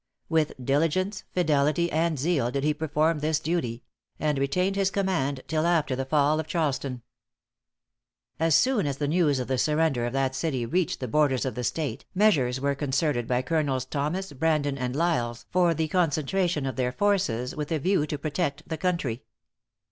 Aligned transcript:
With 0.29 0.53
diligence, 0.65 1.25
fidelity 1.35 1.91
and 1.91 2.17
zeal 2.17 2.49
did 2.49 2.63
he 2.63 2.73
perform 2.73 3.19
this 3.19 3.39
duty; 3.39 3.83
and 4.19 4.39
retained 4.39 4.75
his 4.75 4.89
command 4.89 5.41
till 5.47 5.67
after 5.67 5.95
the 5.95 6.05
fall 6.05 6.39
of 6.39 6.47
Charleston. 6.47 7.03
As 8.39 8.55
soon 8.55 8.87
as 8.87 8.97
the 8.97 9.07
news 9.07 9.37
of 9.37 9.47
the 9.47 9.59
surrender 9.59 10.07
of 10.07 10.13
that 10.13 10.33
city 10.33 10.65
reached 10.65 11.01
the 11.01 11.07
borders 11.07 11.45
of 11.45 11.53
the 11.53 11.63
State, 11.63 12.05
measures 12.15 12.59
were 12.59 12.73
concerted 12.73 13.27
by 13.27 13.43
Colonels 13.43 13.85
Thomas, 13.85 14.33
Brandon 14.33 14.75
and 14.75 14.95
Lysles, 14.95 15.45
for 15.51 15.75
the 15.75 15.87
concentration 15.87 16.65
of 16.65 16.77
their 16.77 16.91
forces 16.91 17.55
with 17.55 17.71
a 17.71 17.77
view 17.77 18.07
to 18.07 18.17
protect 18.17 18.67
the 18.67 18.77
country. 18.79 19.21